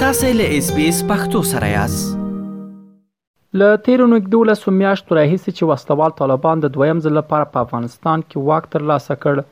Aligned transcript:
تاسې 0.00 0.28
له 0.38 0.56
اس 0.60 0.66
بي 0.74 0.82
اس 0.88 0.98
پښتو 1.06 1.38
سره 1.52 1.68
یاست 1.68 2.10
ل 3.60 3.78
تیر 3.86 4.02
نږدې 4.10 4.42
لسو 4.50 4.74
میاشتو 4.74 5.14
راهیسې 5.18 5.54
چې 5.58 5.70
وسوال 5.70 6.12
طالبان 6.20 6.60
د 6.64 6.70
دویم 6.76 7.00
ځل 7.06 7.16
لپاره 7.20 7.48
په 7.54 7.64
افغانستان 7.66 8.22
کې 8.28 8.44
واک 8.50 8.68
ترلاسه 8.74 9.16
کړ 9.24 9.42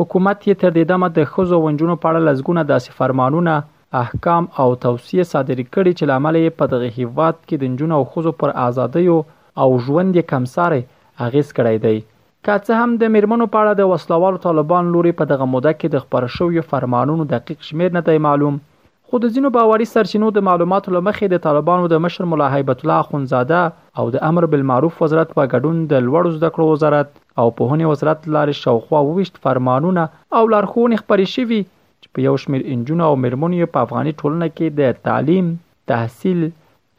حکومت 0.00 0.38
یې 0.50 0.60
تر 0.60 0.76
دې 0.76 0.84
دمه 0.92 1.08
د 1.16 1.26
خزو 1.32 1.58
ونجونو 1.64 1.96
په 2.04 2.10
اړه 2.10 2.28
لزګونه 2.28 2.64
داسې 2.68 3.00
فرمانونه 3.00 3.56
احکام 4.02 4.46
او 4.64 4.68
توصیه 4.84 5.26
صادر 5.32 5.58
کړي 5.62 5.98
چې 5.98 6.04
لامل 6.12 6.38
یې 6.42 6.56
په 6.62 6.70
دغه 6.76 6.92
هیواد 7.00 7.42
کې 7.48 7.56
د 7.64 7.74
نجونو 7.74 7.98
او 7.98 8.06
خزو 8.14 8.34
پر 8.44 8.54
ازادۍ 8.68 9.10
او 9.18 9.68
ژوند 9.88 10.20
یې 10.20 10.30
کمساري 10.34 10.80
اغیز 11.28 11.52
کړی 11.58 11.84
دی 11.88 11.96
که 12.04 12.58
څه 12.66 12.82
هم 12.84 12.96
د 13.02 13.12
میرمنو 13.18 13.50
په 13.58 13.66
اړه 13.66 13.82
د 13.82 13.92
وسلوالو 13.96 14.42
طالبان 14.46 14.94
لوري 14.96 15.16
په 15.22 15.32
دغه 15.34 15.52
موده 15.56 15.74
کې 15.80 15.98
د 15.98 16.06
خبر 16.08 16.30
شوې 16.38 16.70
فرمانونو 16.76 17.30
دقیق 17.36 17.68
شمیر 17.72 17.98
نه 18.00 18.06
دی 18.12 18.22
معلوم 18.30 18.64
خو 19.10 19.18
د 19.22 19.28
ځینو 19.34 19.50
باوري 19.54 19.84
سرچینو 19.88 20.28
د 20.36 20.42
معلوماتو 20.46 20.92
لمخې 20.94 21.26
د 21.32 21.42
طالبانو 21.42 21.90
د 21.90 22.00
مشر 22.06 22.24
مولا 22.30 22.48
هیبت 22.54 22.80
الله 22.84 23.04
خونزاده 23.10 23.58
او 24.02 24.06
د 24.16 24.22
امر 24.28 24.46
بالمعروف 24.54 24.96
وزارت 25.02 25.34
په 25.36 25.44
ګډون 25.52 25.76
د 25.92 26.02
لوړو 26.06 26.32
زده 26.38 26.50
کړو 26.56 26.66
وزارت 26.72 27.12
او 27.12 27.44
پوهنې 27.60 27.90
وزارت 27.94 28.26
لارې 28.36 28.62
شاوخوا 28.62 29.02
وویشت 29.08 29.38
فرمانونه 29.46 30.04
او 30.38 30.42
لارښوونې 30.54 30.98
خبرې 31.02 31.28
شوي 31.36 31.60
چې 32.02 32.08
په 32.18 32.26
یو 32.26 32.34
شمیر 32.46 32.66
انجونو 32.74 33.06
او 33.10 33.14
مرمنې 33.26 33.70
په 33.76 33.86
افغاني 33.88 34.16
ټولنه 34.22 34.50
کې 34.56 34.78
د 34.82 35.02
تعلیم 35.08 35.54
تحصیل 35.94 36.42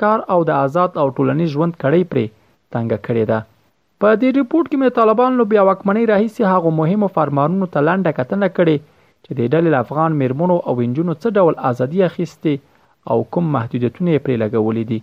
کار 0.03 0.25
او 0.35 0.39
د 0.51 0.57
آزاد 0.63 0.99
او 1.03 1.07
ټولنیز 1.19 1.53
ژوند 1.57 1.75
کړي 1.83 2.01
پرې 2.11 2.35
تنګه 2.77 3.03
کړې 3.05 3.33
ده 3.33 3.51
په 4.03 4.17
دې 4.21 4.39
ریپورت 4.41 4.71
کې 4.71 4.79
مې 4.81 4.97
طالبان 5.01 5.39
لوبیا 5.41 5.67
وکمنۍ 5.71 6.09
راهیسي 6.15 6.47
هغه 6.55 6.73
مهمو 6.81 7.13
فرمانونو 7.19 7.73
ته 7.75 7.87
لنډه 7.89 8.21
کتنه 8.21 8.51
کړې 8.59 8.93
چې 9.25 9.31
د 9.39 9.41
ډلې 9.53 9.71
افغان 9.83 10.11
میرمنو 10.21 10.57
او 10.69 10.73
انجونو 10.85 11.13
څه 11.21 11.27
ډول 11.37 11.53
ازادي 11.69 11.99
اخیستي 12.09 12.55
او 13.11 13.17
کوم 13.33 13.45
محدودیتونه 13.55 14.09
یې 14.13 14.23
پرې 14.25 14.35
لګولې 14.43 14.83
دي 14.91 14.99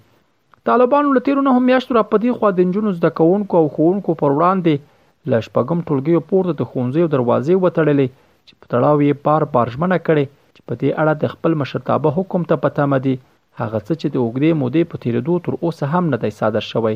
طالبانو 0.71 1.15
له 1.17 1.21
13 1.29 1.63
میاشتو 1.69 1.97
را 1.99 2.05
پدې 2.13 2.31
خو 2.37 2.51
د 2.57 2.65
انجونو 2.67 2.93
زده 2.99 3.11
کوونکو 3.21 3.55
او 3.61 3.67
خوونکو 3.77 4.17
پر 4.23 4.31
وړاندې 4.39 5.31
ل 5.31 5.45
شپږم 5.47 5.79
ټولګي 5.89 6.17
پورته 6.31 6.53
د 6.61 6.71
خونځي 6.71 7.03
دروازې 7.15 7.55
وتړلې 7.65 8.09
چې 8.47 8.53
په 8.61 8.67
تړاو 8.73 9.05
یې 9.07 9.21
بار 9.27 9.43
بار 9.55 9.69
ژمنه 9.77 9.99
کړې 10.07 10.25
چې 10.55 10.61
په 10.69 10.75
دې 10.81 10.91
اړه 11.01 11.13
د 11.23 11.25
خپل 11.35 11.53
مشرتابه 11.61 12.11
حکم 12.19 12.43
ته 12.51 12.61
پته 12.65 12.85
مدي 12.93 13.15
هغه 13.61 13.79
څه 13.87 13.93
چې 14.01 14.07
د 14.11 14.17
اوګدې 14.25 14.51
مودې 14.61 14.83
په 14.91 14.97
تیریدو 15.03 15.35
تر 15.45 15.53
اوسه 15.65 15.85
هم 15.95 16.05
نه 16.13 16.19
دی 16.23 16.31
صادر 16.41 16.65
شوی 16.73 16.95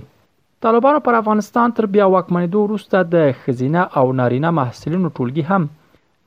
طالبانو 0.67 1.01
پر 1.07 1.15
افغانستان 1.23 1.75
تر 1.79 1.87
بیا 1.95 2.07
واکمنېدو 2.13 2.59
وروسته 2.63 3.09
د 3.15 3.17
خزینه 3.43 3.83
او 4.01 4.07
نارینه 4.21 4.51
محصلینو 4.61 5.15
ټولګي 5.17 5.45
هم 5.51 5.69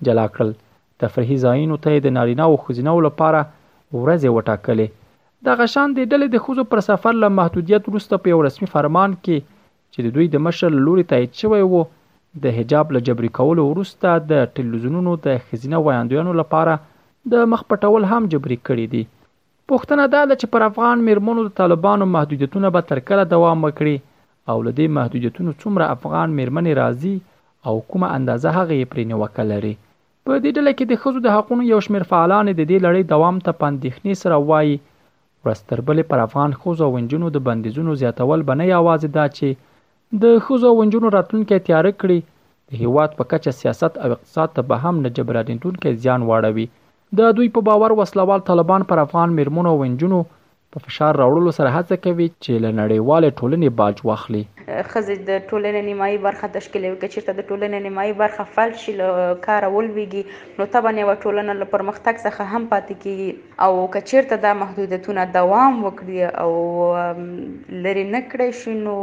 جلا 0.08 0.26
کړل 0.36 0.52
تفریحي 1.04 1.36
ځایونو 1.44 1.78
ته 1.86 2.02
د 2.06 2.16
نارینه 2.18 2.44
او 2.50 2.56
ښځینه 2.64 2.92
لپاره 3.08 3.40
ورځې 4.00 4.28
وټاکلې 4.38 4.88
د 5.48 5.58
غشان 5.62 5.88
د 5.98 6.02
ډلې 6.12 6.28
د 6.34 6.38
خوځو 6.48 6.64
پر 6.74 6.80
سفر 6.90 7.14
له 7.24 7.30
محدودیت 7.40 7.84
وروسته 7.92 8.16
په 8.26 8.34
یو 8.34 8.40
رسمي 8.48 8.68
فرمان 8.76 9.12
کې 9.24 9.38
چې 9.94 10.00
د 10.08 10.18
دوی 10.18 10.28
د 10.36 10.46
مشر 10.50 10.70
لوري 10.90 11.06
تایید 11.14 11.32
شوی 11.44 11.64
وو 11.72 11.82
د 12.44 12.54
حجاب 12.58 12.86
له 12.98 13.06
جبري 13.08 13.30
کولو 13.40 13.62
وروسته 13.72 14.10
د 14.34 14.46
ټلویزیونونو 14.56 15.12
د 15.26 15.40
ښځینه 15.48 15.78
وایاندویانو 15.88 16.34
لپاره 16.42 16.74
د 17.34 17.50
مخ 17.56 17.62
پټول 17.74 18.02
هم 18.12 18.22
جبري 18.36 18.58
کړی 18.68 18.86
دی 18.96 19.04
پښتنه 19.70 20.04
دا 20.16 20.22
ده 20.30 20.36
چې 20.42 20.48
پر 20.56 20.62
افغان 20.70 20.96
میرمنو 21.10 21.46
د 21.50 21.52
طالبانو 21.62 22.08
محدودیتونه 22.16 22.74
به 22.78 22.88
تر 22.94 23.04
کله 23.12 23.24
دوام 23.36 23.58
وکړي 23.68 23.96
او 24.54 24.58
لدې 24.68 24.86
محدودیتونو 25.00 25.52
څومره 25.62 25.86
افغان 26.00 26.28
میرمنې 26.40 26.82
راضي 26.82 27.16
او 27.70 27.76
کومه 27.90 28.08
اندازه 28.18 28.50
هغه 28.60 28.74
یې 28.80 28.90
پرې 28.92 29.04
نیوکه 29.12 29.44
لري 29.54 29.74
په 30.28 30.36
دې 30.46 30.52
ډله 30.58 30.72
کې 30.78 30.86
د 30.88 30.94
خزو 31.04 31.20
د 31.26 31.30
حقونو 31.36 31.64
یو 31.74 31.78
شمېر 31.86 32.04
فعالان 32.12 32.46
د 32.50 32.58
دې 32.72 32.78
لړۍ 32.86 33.04
دوام 33.14 33.36
ته 33.46 33.52
پندښتنې 33.62 34.14
سره 34.24 34.36
وایي 34.50 34.76
ورستربلې 35.46 36.04
پر 36.12 36.20
افغان 36.28 36.52
خزو 36.66 36.88
ونجونو 36.96 37.26
د 37.38 37.44
بندیزونو 37.48 37.92
زیاتول 38.02 38.40
بنې 38.50 38.68
आवाज 38.82 39.02
دا 39.18 39.26
چې 39.38 39.48
د 40.26 40.46
خزو 40.48 40.70
ونجونو 40.82 41.08
راتلونکي 41.18 41.58
تیار 41.70 41.86
کړي 42.04 42.20
د 42.28 42.72
هیواد 42.84 43.12
په 43.22 43.30
کچه 43.34 43.52
سیاست 43.64 43.94
او 44.04 44.10
اقتصاد 44.20 44.50
ته 44.60 44.68
به 44.74 44.86
هم 44.86 44.96
نجبرادینتونکو 45.10 45.96
زیان 46.06 46.22
واړوي 46.30 46.68
د 47.22 47.36
دوی 47.40 47.48
په 47.60 47.70
باور 47.72 47.90
وسلوال 48.04 48.46
طالبان 48.54 48.82
پر 48.92 49.04
افغان 49.08 49.34
میرمنو 49.42 49.74
ونجونو 49.84 50.20
په 50.72 50.78
فشار 50.88 51.14
راوړلو 51.24 51.52
سره 51.60 51.70
هڅه 51.80 51.96
کوي 52.08 52.28
چې 52.44 52.52
لنړیواله 52.66 53.30
ټولنې 53.40 53.78
باج 53.82 53.96
واخلي 54.10 54.44
ښځې 54.66 55.16
د 55.30 55.48
ټولنې 55.50 55.82
نیمایي 55.90 56.18
برخه 56.26 56.48
تشکیلوي 56.56 56.98
که 57.04 57.12
چیرته 57.16 57.34
د 57.40 57.46
ټولنې 57.52 57.84
نیمایي 57.88 58.14
برخه 58.22 58.44
فلج 58.58 58.76
شي 58.84 58.94
له 59.02 59.36
کاره 59.46 59.70
ولویږي 59.74 60.60
نو 60.60 60.68
طبعا 60.76 60.92
یوه 61.04 61.16
ټولنه 61.26 61.54
له 61.62 61.68
پرمختګ 61.76 62.24
څخه 62.26 62.44
هم 62.54 62.68
پاتې 62.74 62.96
کیږي 63.06 63.66
او 63.68 63.88
که 63.96 64.02
چیرته 64.12 64.42
دا 64.46 64.54
محدودیتونه 64.62 65.26
دوام 65.38 65.80
وکړي 65.86 66.20
او 66.44 66.52
لري 67.86 68.06
نه 68.10 68.22
کړی 68.34 68.60
شي 68.64 68.76
نو 68.88 68.96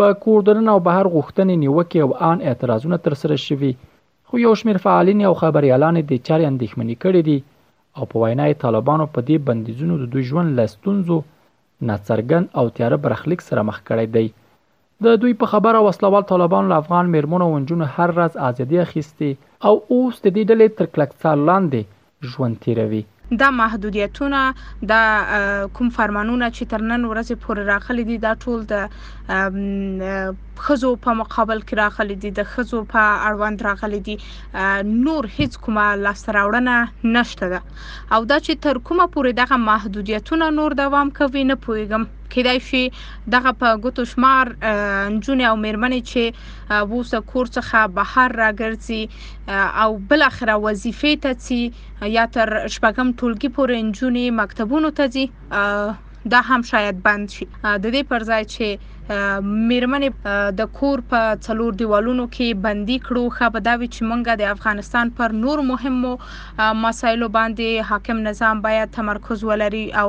په 0.00 0.16
کوردن 0.24 0.72
او 0.72 0.80
بهر 0.88 1.10
غوښتنې 1.12 1.62
نیوکه 1.66 2.02
او 2.06 2.10
ان 2.32 2.42
اعتراضونه 2.50 2.98
تر 3.06 3.16
سره 3.22 3.36
شوي 3.44 3.70
خو 4.32 4.38
یو 4.46 4.50
شمیر 4.60 4.76
فعالین 4.86 5.22
او 5.28 5.30
خبريالان 5.42 5.98
د 6.00 6.12
چاري 6.28 6.48
اندېښمنې 6.48 6.98
کړې 7.02 7.20
دي 7.30 7.38
او 7.96 8.02
په 8.10 8.16
وینا 8.22 8.44
یې 8.50 8.60
طالبانو 8.64 9.04
په 9.14 9.20
دې 9.28 9.36
بندیزونو 9.46 9.94
د 9.98 10.04
دوی 10.12 10.24
ژوند 10.30 10.48
له 10.58 10.64
ستونزو 10.74 11.16
ناڅرګند 11.88 12.46
او 12.58 12.64
تیاره 12.76 12.98
برخلیک 13.04 13.40
سره 13.48 13.60
مخ 13.68 13.78
کړی 13.88 14.06
دی 14.14 14.26
د 15.04 15.06
دوی 15.22 15.32
په 15.40 15.46
خبره 15.52 15.78
وسلوال 15.86 16.24
طالبان 16.32 16.64
له 16.68 16.74
افغان 16.82 17.04
میرمنو 17.14 17.44
او 17.48 17.58
نجونو 17.62 17.86
هر 17.96 18.08
ورځ 18.16 18.32
ازادي 18.48 18.78
اخیستي 18.86 19.30
او 19.68 19.74
اوس 19.92 20.14
د 20.22 20.26
دې 20.36 20.42
ډلې 20.50 20.66
تر 20.78 20.86
کلکسار 20.94 21.36
لاندې 21.48 21.80
ژوند 22.30 22.54
تیروي 22.64 23.02
دا 23.38 23.50
محدودیتونه 23.50 24.40
د 24.90 25.70
کوم 25.78 25.90
فرمانونه 25.96 26.48
چې 26.56 26.70
تر 26.72 26.84
نن 26.90 27.04
ورځې 27.08 27.42
پورې 27.44 27.64
راخلي 27.72 28.04
دي 28.10 28.16
دا 28.24 28.32
ټول 28.44 28.64
د 28.72 30.34
خزو 30.66 30.92
په 31.06 31.14
مقابل 31.20 31.62
کې 31.68 31.80
راخلي 31.82 32.16
دي 32.24 32.30
د 32.40 32.46
خزو 32.52 32.80
په 32.92 33.06
اړوند 33.30 33.64
راخلي 33.70 34.00
دي 34.10 34.16
نور 34.92 35.32
هیڅ 35.38 35.58
کومه 35.66 35.86
لاسراوړنه 36.04 37.08
نشته 37.18 37.52
ده 37.54 37.60
او 38.16 38.20
دا 38.32 38.40
چې 38.46 38.62
تر 38.68 38.78
کومه 38.90 39.08
پورې 39.16 39.40
دغه 39.42 39.62
محدودیتونه 39.72 40.50
نور 40.60 40.78
دوام 40.84 41.10
کوي 41.20 41.44
نه 41.52 41.58
پويګم 41.66 42.06
کېدای 42.34 42.58
شي 42.68 42.82
دغه 43.34 43.52
په 43.60 43.68
ګوتو 43.84 44.02
شمار 44.12 44.46
نجونې 45.14 45.44
او 45.50 45.56
مېرمنې 45.64 46.00
چې 46.10 46.24
ووسه 46.90 47.18
کور 47.30 47.46
څخه 47.56 47.78
بهر 47.98 48.30
راګرځي 48.42 49.02
او 49.82 49.90
بل 50.10 50.20
اخره 50.30 50.54
وظیفې 50.66 51.12
ته 51.22 51.30
ځي 51.44 51.62
یا 52.16 52.24
تر 52.34 52.46
شپږم 52.74 53.08
ټولګي 53.18 53.50
پورې 53.56 53.76
نجونې 53.88 54.24
مکتبونو 54.40 54.88
ته 54.98 55.04
ځي 55.14 55.24
دا 56.32 56.40
هم 56.50 56.60
شاید 56.70 56.96
بند 57.06 57.26
شي 57.34 57.44
د 57.82 57.84
دې 57.94 58.02
پر 58.10 58.20
ځای 58.30 58.42
چې 58.54 58.66
میرمنې 59.10 60.08
د 60.60 60.66
کور 60.78 61.02
په 61.12 61.36
څلور 61.46 61.76
دیوالونو 61.82 62.26
کې 62.34 62.58
بندي 62.66 62.96
کړو 63.06 63.22
خو 63.36 63.48
په 63.54 63.62
داوی 63.68 63.88
چې 63.94 64.08
مونږه 64.10 64.34
د 64.40 64.52
افغانستان 64.54 65.12
پر 65.20 65.36
نور 65.44 65.62
مهمو 65.70 66.12
مسایلو 66.82 67.28
باندې 67.38 67.88
حاکم 67.92 68.20
نظام 68.28 68.60
باید 68.68 68.92
تمرکز 68.98 69.44
ولري 69.52 69.82
او 70.04 70.08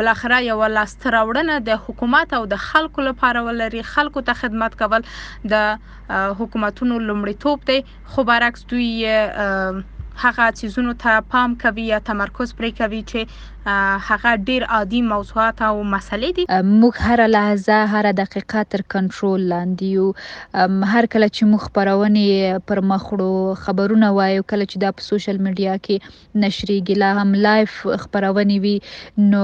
بل 0.00 0.12
اخره 0.16 0.40
یو 0.48 0.58
لاستراوړنه 0.76 1.60
د 1.70 1.80
حکومت 1.88 2.34
او 2.40 2.42
د 2.56 2.64
خلکو 2.68 3.06
لپاره 3.10 3.44
ولري 3.50 3.84
خلکو 3.94 4.26
ته 4.30 4.40
خدمت 4.44 4.78
کول 4.84 5.08
د 5.54 5.64
حکومتونو 6.42 7.02
لومړیتوب 7.08 7.66
دی 7.72 7.80
خو 8.14 8.26
برعکس 8.32 8.66
دوی 8.74 8.90
هغه 10.22 10.44
چیزونو 10.60 10.92
ته 11.02 11.22
پام 11.34 11.54
کوي 11.62 11.84
یا 11.92 11.96
تمرکز 12.10 12.52
پرې 12.58 12.76
کوي 12.82 13.00
چې 13.12 13.50
هغه 13.66 14.34
ډیر 14.48 14.62
عادي 14.76 15.00
موضوعات 15.02 15.58
او 15.68 15.76
مسلې 15.94 16.30
دي 16.38 16.44
موږ 16.80 16.94
هر 17.08 17.20
لحظه 17.34 17.76
هر 17.92 18.08
دقیقه 18.20 18.62
تر 18.72 18.82
کنټرول 18.94 19.46
لاندې 19.52 19.86
یو 19.94 20.90
هر 20.92 21.06
کله 21.14 21.28
چې 21.36 21.42
موږ 21.50 21.60
خبرونه 21.66 22.60
پر 22.70 22.80
مخ 22.90 23.06
وړو 23.12 23.54
خبرونه 23.64 24.10
وایو 24.18 24.42
کله 24.54 24.64
چې 24.70 24.76
دا 24.84 24.90
په 24.98 25.02
سوشل 25.08 25.38
میډیا 25.46 25.76
کې 25.86 26.42
نشرېږي 26.44 26.98
لا 27.04 27.12
هم 27.20 27.32
لایف 27.46 27.78
خبرونه 28.02 28.58
وي 28.66 28.74
نو 29.30 29.42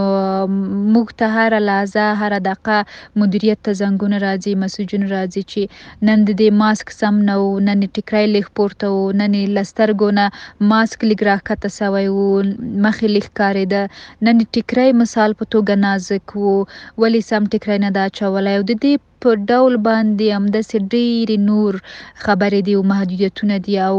موږ 0.97 1.17
ته 1.25 1.39
هر 1.39 1.59
لحظه 1.69 2.07
هر 2.25 2.37
دقه 2.49 3.19
مدیریت 3.25 3.65
ته 3.71 3.79
زنګونه 3.81 4.21
راځي 4.27 4.55
مسیجونه 4.67 5.09
راځي 5.17 5.43
چې 5.47 6.07
نن 6.11 6.29
دې 6.29 6.59
ماسک 6.61 6.95
سم 6.99 7.23
نه 7.31 7.39
و 7.47 7.49
نن 7.71 7.89
ټیکرای 8.01 8.31
لیک 8.37 8.53
پورته 8.63 8.93
و 8.99 9.01
نن 9.25 9.41
لسترګونه 9.61 10.71
ماسک 10.77 11.09
لګرا 11.11 11.41
کته 11.51 11.75
سوي 11.81 12.07
و 12.13 12.29
مخې 12.45 13.13
لیک 13.17 13.31
کاری 13.45 13.67
ده 13.75 13.85
نن 14.25 14.37
ټیکری 14.55 14.91
مثال 15.03 15.31
په 15.41 15.45
توګه 15.53 15.73
نازک 15.85 16.27
وو 16.41 16.55
ولی 17.01 17.23
سم 17.31 17.43
ټیکری 17.53 17.79
نه 17.85 17.91
دا 17.97 18.05
چولای 18.19 18.55
او 18.59 18.65
د 18.69 18.71
دې 18.83 18.93
په 19.25 19.31
ډول 19.53 19.75
باندې 19.87 20.27
همداسې 20.39 20.79
ډېری 20.93 21.37
نور 21.51 21.79
خبرې 22.25 22.61
دي 22.69 22.73
او 22.81 22.83
محدودیتونه 22.93 23.57
دي 23.69 23.75
او 23.89 23.97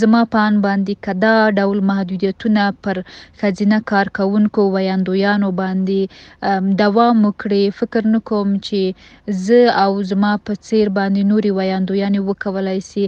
زما 0.00 0.20
په 0.34 0.42
ان 0.50 0.58
باندې 0.66 0.94
کدا 1.06 1.34
ډول 1.58 1.78
محدودیتونه 1.90 2.64
پر 2.86 3.00
خزینه 3.40 3.78
کارکونکو 3.92 4.62
ویاندویانو 4.76 5.48
باندې 5.62 6.76
دوام 6.82 7.16
وکړي 7.28 7.62
فکر 7.80 8.02
نکوم 8.14 8.48
چې 8.68 9.38
زه 9.46 9.62
او 9.84 9.90
زما 10.12 10.32
په 10.50 10.60
څیر 10.66 10.86
باندې 10.98 11.22
نوري 11.32 11.50
ویاندویان 11.58 12.14
وکولای 12.28 12.78
شي 12.90 13.04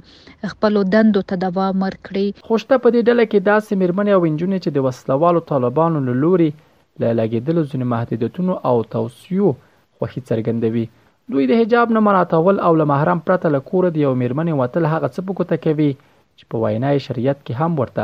خپل 0.54 0.72
دندو 0.94 1.22
ته 1.32 1.40
دوام 1.46 1.74
ورکړي 1.86 2.26
خوشته 2.48 2.74
په 2.82 2.88
دې 2.94 3.02
ډله 3.08 3.24
کې 3.30 3.48
داسې 3.52 3.72
مرمنې 3.82 4.12
او 4.16 4.22
انجونې 4.28 4.58
چې 4.64 4.70
د 4.76 4.78
وسلوالو 4.88 5.46
طالبانو 5.52 5.98
لوري 6.24 6.50
له 7.00 7.08
لګیدلو 7.20 7.62
ځنې 7.70 7.86
محدودیتونو 7.94 8.52
او 8.72 8.74
توصیو 8.96 9.48
خوښي 9.96 10.20
څرګندوي 10.28 10.86
دوی 11.30 11.46
د 11.48 11.52
حجاب 11.60 11.90
نه 11.94 12.00
مناتول 12.06 12.56
او 12.68 12.70
له 12.80 12.84
محرم 12.92 13.18
پرته 13.26 13.46
له 13.54 13.58
کوره 13.68 13.88
د 13.96 14.00
یو 14.04 14.08
میرمنې 14.22 14.52
وتل 14.60 14.84
هغه 14.94 15.08
څه 15.14 15.20
په 15.26 15.32
کوته 15.40 15.56
کوي 15.66 15.86
چې 16.38 16.44
په 16.54 16.62
وینای 16.62 16.98
شریعت 17.06 17.38
کې 17.46 17.54
هم 17.60 17.72
ورته 17.80 18.02